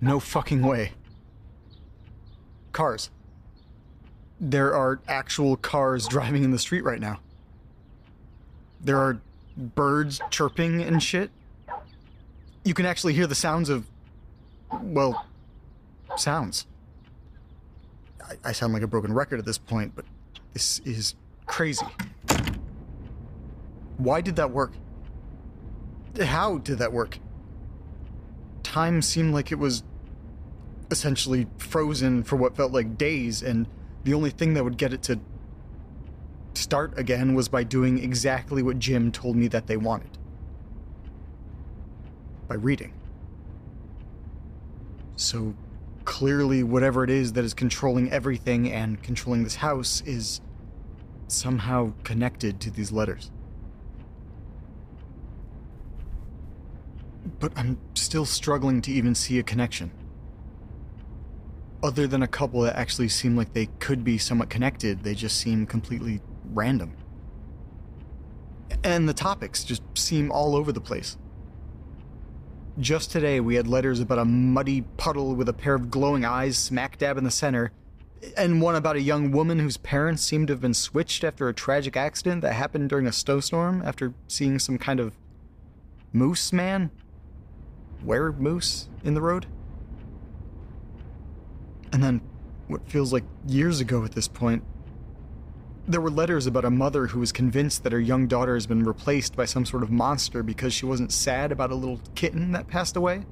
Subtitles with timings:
[0.00, 0.92] No fucking way.
[2.72, 3.10] Cars.
[4.40, 7.20] There are actual cars driving in the street right now.
[8.80, 9.20] There are
[9.56, 11.30] birds chirping and shit.
[12.64, 13.86] You can actually hear the sounds of.
[14.82, 15.26] well.
[16.16, 16.66] sounds.
[18.24, 20.04] I, I sound like a broken record at this point, but
[20.52, 21.14] this is
[21.46, 21.86] crazy.
[23.96, 24.72] Why did that work?
[26.20, 27.18] How did that work?
[28.68, 29.82] Time seemed like it was
[30.90, 33.66] essentially frozen for what felt like days, and
[34.04, 35.18] the only thing that would get it to
[36.54, 40.18] start again was by doing exactly what Jim told me that they wanted
[42.46, 42.92] by reading.
[45.16, 45.54] So
[46.04, 50.42] clearly, whatever it is that is controlling everything and controlling this house is
[51.26, 53.30] somehow connected to these letters.
[57.40, 59.90] But I'm still struggling to even see a connection.
[61.82, 65.38] Other than a couple that actually seem like they could be somewhat connected, they just
[65.38, 66.20] seem completely
[66.52, 66.96] random.
[68.82, 71.16] And the topics just seem all over the place.
[72.80, 76.56] Just today, we had letters about a muddy puddle with a pair of glowing eyes
[76.56, 77.72] smack dab in the center,
[78.36, 81.54] and one about a young woman whose parents seem to have been switched after a
[81.54, 85.16] tragic accident that happened during a snowstorm after seeing some kind of
[86.12, 86.90] moose man
[88.04, 89.46] were moose in the road.
[91.92, 92.20] And then,
[92.66, 94.62] what feels like years ago at this point,
[95.86, 98.84] there were letters about a mother who was convinced that her young daughter has been
[98.84, 102.68] replaced by some sort of monster because she wasn't sad about a little kitten that
[102.68, 103.24] passed away.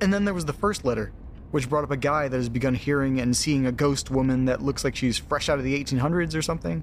[0.00, 1.12] And then there was the first letter,
[1.52, 4.60] which brought up a guy that has begun hearing and seeing a ghost woman that
[4.60, 6.82] looks like she's fresh out of the 1800s or something.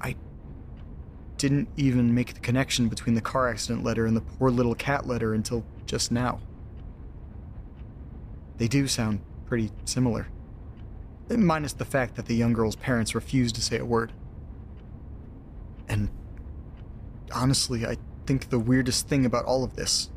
[0.00, 0.16] I
[1.40, 5.06] didn't even make the connection between the car accident letter and the poor little cat
[5.06, 6.38] letter until just now.
[8.58, 10.28] They do sound pretty similar.
[11.30, 14.12] Minus the fact that the young girl's parents refused to say a word.
[15.88, 16.10] And
[17.32, 17.96] honestly, I
[18.26, 20.10] think the weirdest thing about all of this,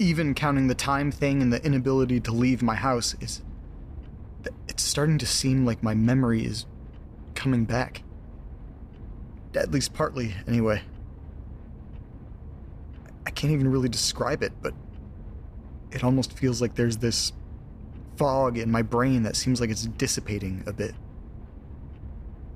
[0.00, 3.40] even counting the time thing and the inability to leave my house, is
[4.42, 6.66] that it's starting to seem like my memory is
[7.36, 8.02] coming back.
[9.56, 10.82] At least partly, anyway.
[13.26, 14.74] I can't even really describe it, but
[15.90, 17.32] it almost feels like there's this
[18.16, 20.94] fog in my brain that seems like it's dissipating a bit.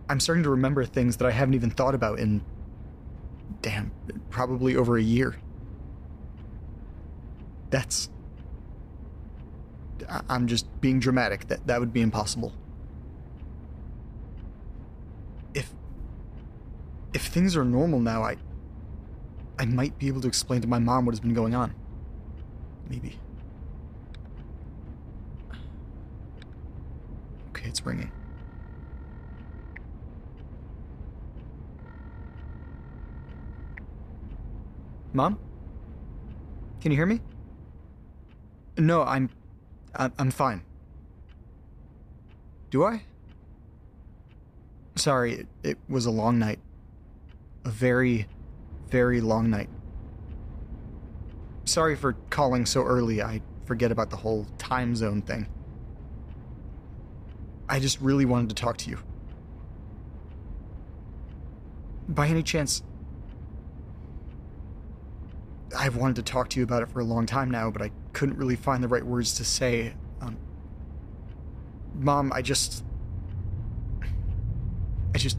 [0.08, 2.42] I'm starting to remember things that I haven't even thought about in.
[3.62, 3.92] damn,
[4.28, 5.36] probably over a year.
[7.70, 8.10] That's.
[10.28, 11.48] I'm just being dramatic.
[11.48, 12.52] That, that would be impossible.
[17.30, 18.36] Things are normal now, I.
[19.58, 21.74] I might be able to explain to my mom what has been going on.
[22.88, 23.18] Maybe.
[27.50, 28.10] Okay, it's ringing.
[35.12, 35.38] Mom?
[36.80, 37.20] Can you hear me?
[38.78, 39.28] No, I'm.
[39.94, 40.62] I'm fine.
[42.70, 43.02] Do I?
[44.94, 46.59] Sorry, it, it was a long night.
[47.80, 48.26] Very,
[48.90, 49.70] very long night.
[51.64, 53.22] Sorry for calling so early.
[53.22, 55.46] I forget about the whole time zone thing.
[57.70, 58.98] I just really wanted to talk to you.
[62.06, 62.82] By any chance,
[65.74, 67.92] I've wanted to talk to you about it for a long time now, but I
[68.12, 69.94] couldn't really find the right words to say.
[70.20, 70.36] Um,
[71.94, 72.84] Mom, I just.
[75.14, 75.38] I just.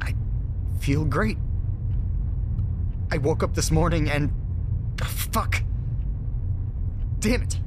[0.00, 0.14] I
[0.82, 1.38] feel great.
[3.12, 4.32] I woke up this morning and.
[5.00, 5.62] oh, fuck!
[7.20, 7.60] Damn it!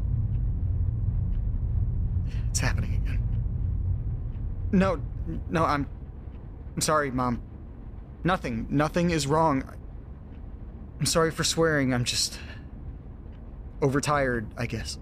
[2.50, 3.21] It's happening again.
[4.73, 5.01] No,
[5.50, 5.88] no, I'm.
[6.75, 7.41] I'm sorry, Mom.
[8.25, 9.63] Nothing, nothing is wrong.
[11.00, 11.94] I'm sorry for swearing.
[11.94, 12.38] I'm just
[13.81, 14.97] overtired, I guess.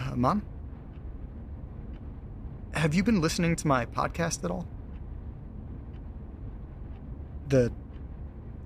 [0.00, 0.42] Uh, Mom?
[2.72, 4.66] Have you been listening to my podcast at all?
[7.48, 7.72] The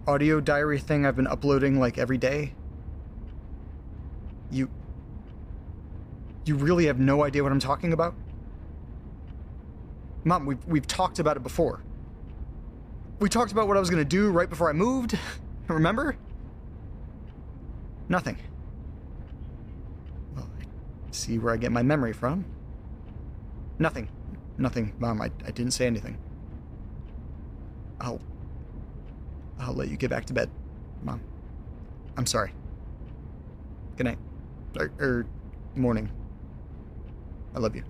[0.06, 2.54] audio diary thing I've been uploading like every day?
[4.50, 4.70] You.
[6.44, 8.14] You really have no idea what I'm talking about?
[10.24, 11.82] Mom, we've, we've talked about it before.
[13.20, 15.18] We talked about what I was to do right before I moved.
[15.68, 16.16] Remember?
[18.08, 18.36] Nothing.
[20.34, 20.48] Well,
[21.10, 22.44] see where I get my memory from.
[23.78, 24.08] Nothing.
[24.58, 25.22] Nothing, Mom.
[25.22, 26.18] I, I didn't say anything.
[28.00, 28.20] I'll.
[29.60, 30.50] I'll let you get back to bed,
[31.02, 31.20] Mom.
[32.16, 32.52] I'm sorry.
[33.96, 34.18] Good night.
[34.78, 35.26] Or, or
[35.76, 36.10] morning.
[37.54, 37.84] I love you.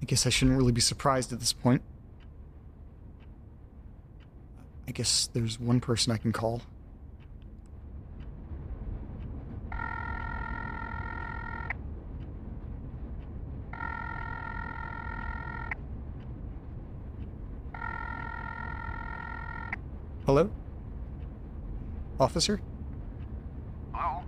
[0.00, 1.82] I guess I shouldn't really be surprised at this point.
[4.86, 6.62] I guess there's one person I can call.
[20.26, 20.50] Hello?
[22.34, 22.60] Officer?
[23.92, 24.24] Hello?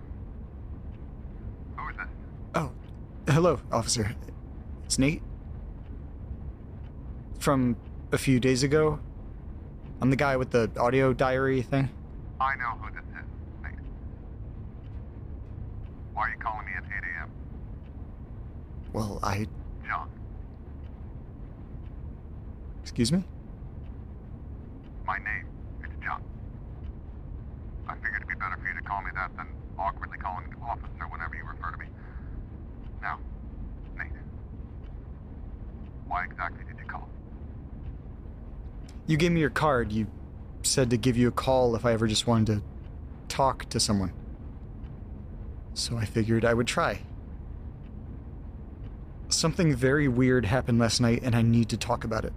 [1.76, 2.06] Who is this?
[2.54, 2.70] Oh,
[3.26, 4.14] hello, officer.
[4.84, 5.22] It's Nate.
[7.40, 7.76] From
[8.12, 9.00] a few days ago.
[10.00, 11.88] I'm the guy with the audio diary thing.
[12.40, 13.26] I know who this is,
[13.64, 13.72] Nate.
[16.14, 17.30] Why are you calling me at 8 a.m.?
[18.92, 19.48] Well, I.
[19.84, 20.08] John,
[22.82, 23.24] Excuse me?
[25.04, 25.46] my name
[25.82, 26.22] is John.
[27.88, 29.46] I figured it'd be better for you to call me that than
[29.78, 31.86] awkwardly calling the officer whenever you refer to me.
[33.00, 33.20] Now,
[33.96, 34.08] Nate,
[36.08, 37.08] why exactly did you call?
[39.06, 39.92] You gave me your card.
[39.92, 40.08] You
[40.62, 42.62] said to give you a call if I ever just wanted to
[43.28, 44.12] talk to someone.
[45.74, 47.02] So I figured I would try.
[49.28, 52.32] Something very weird happened last night, and I need to talk about it.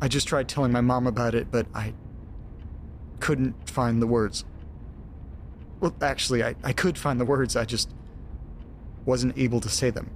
[0.00, 1.94] I just tried telling my mom about it, but I
[3.20, 4.44] couldn't find the words.
[5.80, 7.90] Well, actually, I, I could find the words, I just
[9.04, 10.10] wasn't able to say them.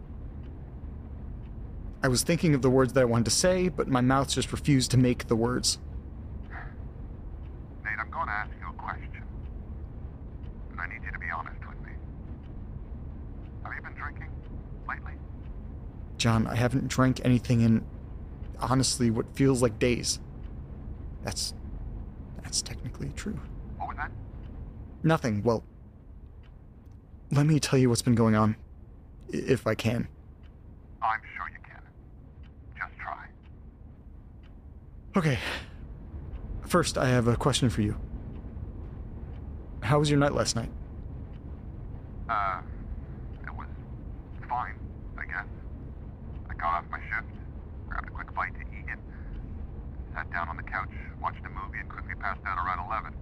[2.03, 4.53] I was thinking of the words that I wanted to say, but my mouth just
[4.53, 5.79] refused to make the words.
[7.84, 9.22] Nate, I'm going to ask you a question.
[10.70, 11.93] And I need you to be honest with me.
[13.65, 14.29] Have you been drinking
[14.89, 15.13] lately?
[16.19, 17.84] John, I haven't drank anything in
[18.61, 20.20] honestly what feels like days.
[21.25, 21.55] That's
[22.43, 23.39] that's technically true.
[23.77, 24.11] What was that?
[25.03, 25.43] Nothing.
[25.43, 25.65] Well,
[27.31, 28.56] let me tell you what's been going on,
[29.29, 30.08] if I can.
[31.03, 31.82] I'm sure you can.
[32.77, 33.27] Just try.
[35.19, 35.37] Okay.
[36.65, 37.96] First, I have a question for you.
[39.82, 40.70] How was your night last night?
[42.31, 42.60] Uh,
[43.44, 43.67] it was
[44.48, 44.79] fine,
[45.19, 45.46] I guess.
[46.48, 47.27] I got off my shift,
[47.89, 48.98] grabbed a quick bite to eat it,
[50.15, 53.13] sat down on the couch, watched a movie, and quickly passed out around 11,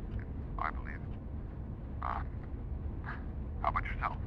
[0.58, 1.00] I believe.
[2.02, 2.20] Uh,
[3.62, 4.18] how about yourself?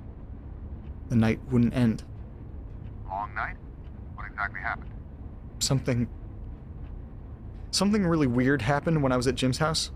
[1.10, 2.02] The night wouldn't end.
[3.08, 3.58] Long night?
[4.16, 4.90] What exactly happened?
[5.60, 6.10] Something.
[7.72, 9.92] Something really weird happened when I was at Jim's house.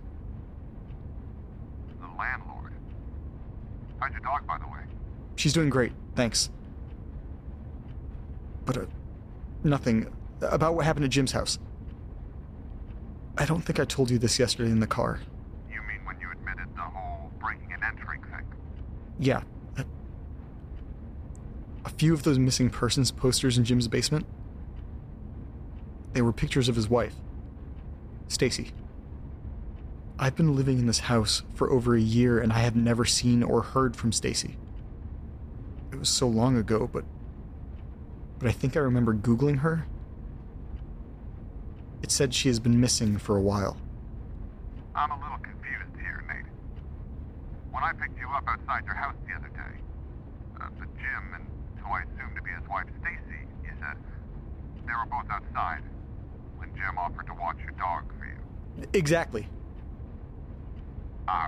[2.00, 2.74] The landlord.
[4.00, 4.80] How's your dog, by the way?
[5.36, 6.50] She's doing great, thanks.
[8.65, 8.86] But, uh,
[9.63, 10.08] nothing.
[10.42, 11.58] About what happened at Jim's house.
[13.38, 15.20] I don't think I told you this yesterday in the car.
[15.72, 18.46] You mean when you admitted the whole breaking and entering thing?
[19.20, 19.42] Yeah.
[19.77, 19.86] A,
[21.86, 24.25] a few of those missing persons posters in Jim's basement.
[26.12, 27.15] They were pictures of his wife,
[28.34, 28.72] Stacy.
[30.20, 33.44] I've been living in this house for over a year and I have never seen
[33.44, 34.58] or heard from Stacy.
[35.92, 37.06] It was so long ago, but
[38.40, 39.86] but I think I remember googling her.
[42.02, 43.78] It said she has been missing for a while.
[44.94, 46.46] I'm a little confused here, Nate.
[47.72, 49.80] When I picked you up outside your house the other day,
[50.60, 51.46] uh, the Jim and
[51.78, 53.96] who I assume to be his wife, Stacy, you said
[54.86, 55.84] they were both outside
[56.75, 58.88] Jim offered to watch your dog for you.
[58.94, 59.48] Exactly.
[61.27, 61.48] Uh,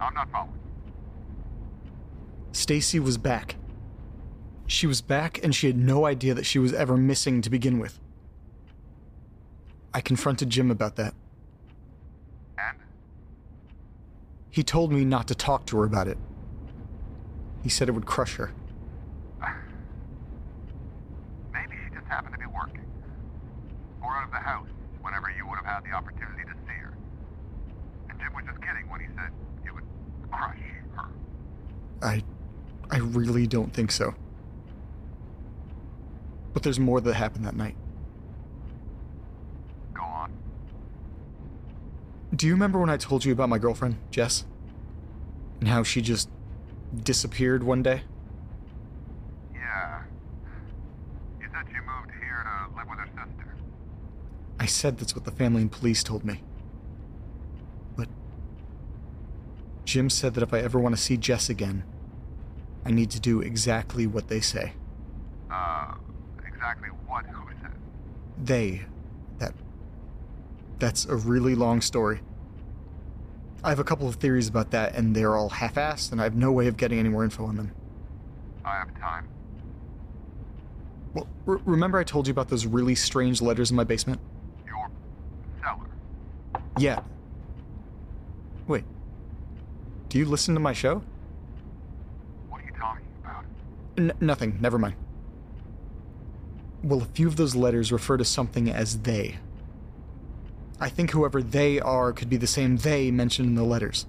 [0.00, 0.52] I'm not following.
[2.52, 3.56] Stacy was back.
[4.66, 7.78] She was back and she had no idea that she was ever missing to begin
[7.78, 7.98] with.
[9.94, 11.14] I confronted Jim about that.
[12.58, 12.78] And?
[14.50, 16.18] He told me not to talk to her about it.
[17.62, 18.52] He said it would crush her.
[21.52, 22.84] Maybe she just happened to be working.
[24.02, 24.68] Or out of the house
[25.02, 26.94] whenever you would have had the opportunity to see her.
[28.08, 29.30] And Jim was just kidding when he said
[29.64, 29.84] it would
[30.30, 30.56] crush
[30.96, 31.08] her.
[32.02, 32.24] I
[32.90, 34.14] I really don't think so.
[36.52, 37.76] But there's more that happened that night.
[39.94, 40.32] Go on.
[42.34, 44.44] Do you remember when I told you about my girlfriend, Jess?
[45.60, 46.28] And how she just
[47.02, 48.02] disappeared one day?
[49.54, 50.02] Yeah.
[51.40, 53.54] You said she moved here to live with her sister.
[54.62, 56.40] I said that's what the family and police told me.
[57.96, 58.06] But
[59.84, 61.82] Jim said that if I ever want to see Jess again,
[62.84, 64.74] I need to do exactly what they say.
[65.50, 65.94] Uh,
[66.46, 67.72] exactly what who said?
[68.40, 68.82] They.
[69.38, 69.52] That.
[70.78, 72.20] That's a really long story.
[73.64, 76.24] I have a couple of theories about that, and they're all half assed, and I
[76.24, 77.72] have no way of getting any more info on them.
[78.64, 79.28] I have time.
[81.14, 84.20] Well, r- remember I told you about those really strange letters in my basement?
[86.78, 87.00] Yeah.
[88.66, 88.84] Wait.
[90.08, 91.02] Do you listen to my show?
[92.48, 93.44] What are you talking about?
[93.98, 94.94] N- nothing, never mind.
[96.82, 99.38] Well, a few of those letters refer to something as they.
[100.80, 104.06] I think whoever they are could be the same they mentioned in the letters.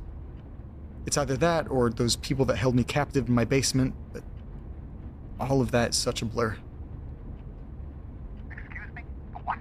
[1.06, 4.24] It's either that or those people that held me captive in my basement, but
[5.40, 6.58] all of that is such a blur.
[8.50, 9.04] Excuse me?
[9.44, 9.60] What?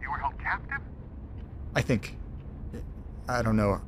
[0.00, 0.78] You were held captive?
[1.74, 2.16] I think.
[3.28, 3.80] I don't know.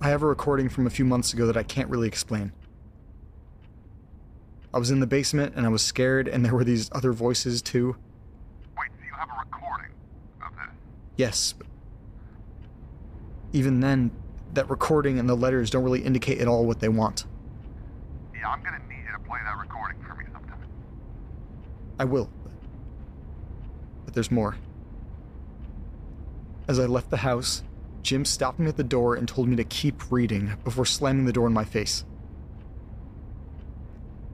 [0.00, 2.52] I have a recording from a few months ago that I can't really explain.
[4.72, 7.62] I was in the basement and I was scared, and there were these other voices
[7.62, 7.96] too.
[8.78, 9.92] Wait, so you have a recording
[10.44, 10.74] of this?
[11.16, 11.54] Yes,
[13.52, 14.10] even then,
[14.54, 17.24] that recording and the letters don't really indicate at all what they want.
[18.34, 20.58] Yeah, I'm gonna need you to play that recording for me sometime.
[21.98, 22.30] I will.
[24.04, 24.56] But there's more.
[26.68, 27.62] As I left the house,
[28.02, 31.32] Jim stopped me at the door and told me to keep reading before slamming the
[31.32, 32.04] door in my face.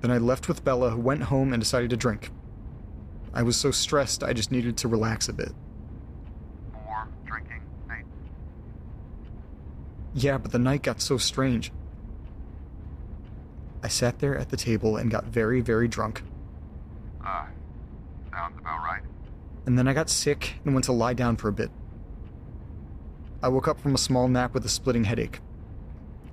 [0.01, 2.31] Then I left with Bella, who went home, and decided to drink.
[3.33, 5.53] I was so stressed, I just needed to relax a bit.
[7.25, 8.05] Drinking, Nate?
[10.13, 11.73] Yeah, but the night got so strange.
[13.83, 16.23] I sat there at the table and got very, very drunk.
[17.25, 17.47] Uh,
[18.31, 19.03] sounds about right.
[19.67, 21.71] and then I got sick and went to lie down for a bit.
[23.45, 25.39] I woke up from a small nap with a splitting headache.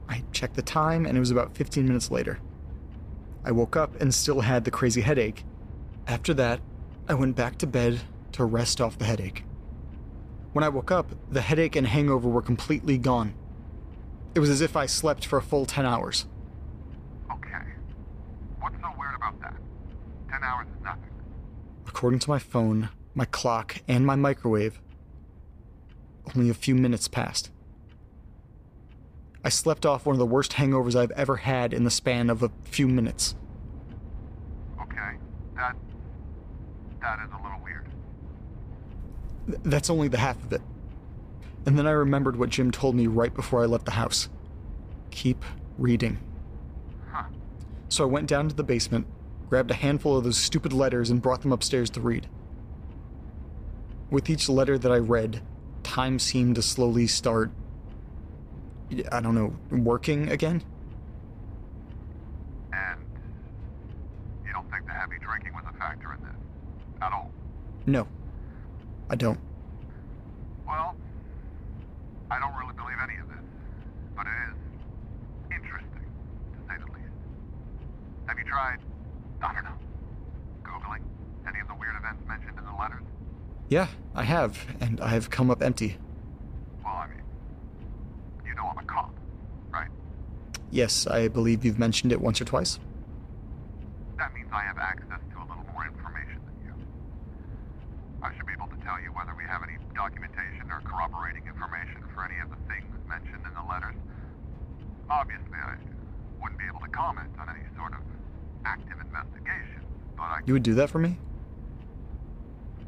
[0.08, 2.40] I checked the time and it was about 15 minutes later.
[3.44, 5.44] I woke up and still had the crazy headache.
[6.08, 6.62] After that,
[7.10, 8.00] I went back to bed
[8.32, 9.44] to rest off the headache.
[10.54, 13.34] When I woke up, the headache and hangover were completely gone.
[14.34, 16.28] It was as if I slept for a full 10 hours.
[17.30, 17.74] Okay.
[18.62, 19.56] What's so weird about that?
[20.30, 21.12] Ten hours is nothing.
[21.88, 24.80] According to my phone, my clock, and my microwave,
[26.36, 27.50] only a few minutes passed.
[29.44, 32.44] I slept off one of the worst hangovers I've ever had in the span of
[32.44, 33.36] a few minutes.
[34.82, 35.18] Okay.
[35.56, 35.76] That.
[37.02, 37.88] That is a little weird.
[39.48, 40.62] Th- that's only the half of it.
[41.66, 44.30] And then I remembered what Jim told me right before I left the house
[45.12, 45.44] keep
[45.78, 46.18] reading.
[47.12, 47.26] Huh.
[47.90, 49.06] So I went down to the basement,
[49.50, 52.28] grabbed a handful of those stupid letters, and brought them upstairs to read.
[54.10, 55.42] With each letter that I read,
[55.92, 57.52] time seemed to slowly start.
[59.12, 60.64] I don't know, working again?
[62.72, 63.02] And.
[64.46, 66.36] You don't think the heavy drinking was a factor in this?
[67.02, 67.30] At all?
[67.86, 68.08] No,
[69.10, 69.40] I don't.
[70.66, 70.96] Well,
[72.30, 73.44] I don't really believe any of this,
[74.16, 74.58] but it is
[75.52, 76.08] interesting,
[76.54, 77.20] to say the least.
[78.28, 78.80] Have you tried,
[79.42, 79.80] I don't know,
[80.64, 81.04] Googling
[81.46, 82.72] any of the weird events mentioned in the
[83.72, 85.96] Yeah, I have, and I have come up empty.
[86.84, 87.24] Well, I mean,
[88.46, 89.16] you know I'm a cop,
[89.72, 89.88] right?
[90.72, 92.80] Yes, I believe you've mentioned it once or twice.
[94.18, 96.74] That means I have access to a little more information than you.
[98.22, 102.04] I should be able to tell you whether we have any documentation or corroborating information
[102.14, 103.96] for any of the things mentioned in the letters.
[105.10, 105.80] Obviously, I
[106.44, 108.04] wouldn't be able to comment on any sort of
[108.66, 109.80] active investigation,
[110.18, 111.16] but I You would do that for me?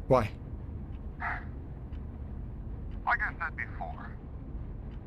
[0.08, 0.28] Why?
[3.06, 4.10] Like I said before,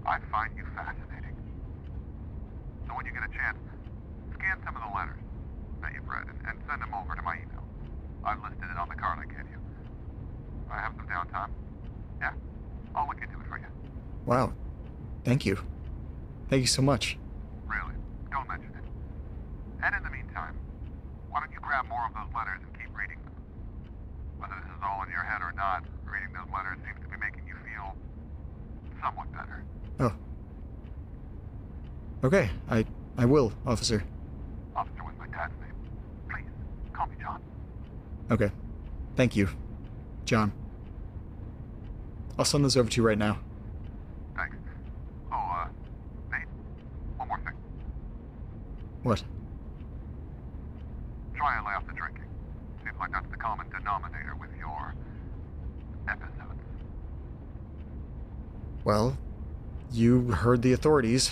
[0.06, 1.36] I find you fascinating.
[2.87, 3.62] So when you get a chance,
[4.34, 5.22] scan some of the letters
[5.86, 7.62] that you've read and, and send them over to my email.
[8.26, 9.62] I've listed it on the card I gave you.
[10.74, 11.54] I have some downtime.
[12.18, 12.34] Yeah,
[12.98, 13.70] I'll look into it for you.
[14.26, 14.58] Wow.
[15.22, 15.62] Thank you.
[16.50, 17.22] Thank you so much.
[17.70, 17.94] Really,
[18.34, 18.86] don't mention it.
[19.86, 20.58] And in the meantime,
[21.30, 23.38] why don't you grab more of those letters and keep reading them?
[24.42, 27.22] Whether this is all in your head or not, reading those letters seems to be
[27.22, 27.94] making you feel
[29.06, 29.62] somewhat better.
[32.24, 32.86] Okay, I
[33.18, 34.04] I will, officer.
[34.76, 35.74] Officer was my dad's name.
[36.30, 36.50] Please,
[36.94, 37.42] call me John.
[38.32, 38.52] Okay.
[39.16, 39.50] Thank you,
[40.26, 40.52] John.
[42.38, 43.40] I'll send this over to you right now.
[44.36, 44.56] Thanks.
[45.32, 45.68] Oh, uh,
[46.32, 46.46] Nate,
[47.18, 47.54] one more thing.
[49.04, 49.24] What?
[51.36, 52.26] Try and lay off the drinking.
[52.84, 54.94] Seems like that's the common denominator with your
[56.08, 56.62] episodes.
[58.84, 59.18] Well,
[59.92, 61.32] you heard the authorities.